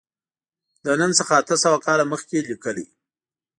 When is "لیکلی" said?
2.49-2.85